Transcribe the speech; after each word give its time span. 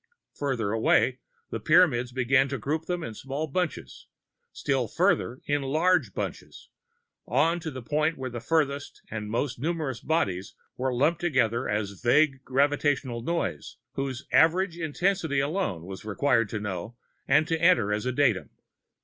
Farther 0.33 0.71
away, 0.71 1.19
the 1.51 1.59
Pyramids 1.59 2.11
began 2.11 2.47
to 2.49 2.57
group 2.57 2.85
them 2.85 3.03
in 3.03 3.13
small 3.13 3.45
bunches, 3.45 4.07
still 4.51 4.87
farther 4.87 5.41
in 5.45 5.61
large 5.61 6.15
bunches, 6.15 6.69
on 7.27 7.59
to 7.59 7.69
the 7.69 7.83
point 7.83 8.17
where 8.17 8.31
the 8.31 8.41
farthest 8.41 9.03
and 9.11 9.27
the 9.27 9.31
most 9.31 9.59
numerous 9.59 9.99
bodies 9.99 10.55
were 10.75 10.91
lumped 10.91 11.21
together 11.21 11.69
as 11.69 11.91
a 11.91 12.01
vague 12.09 12.43
gravitational 12.43 13.21
"noise" 13.21 13.77
whose 13.93 14.25
average 14.31 14.75
intensity 14.75 15.39
alone 15.39 15.83
it 15.83 15.87
was 15.87 16.03
required 16.03 16.49
to 16.49 16.59
know 16.59 16.95
and 17.27 17.47
to 17.47 17.61
enter 17.61 17.93
as 17.93 18.07
a 18.07 18.11
datum. 18.11 18.49